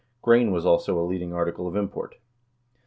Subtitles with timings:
[0.13, 2.15] * Grain was also a leading article of import.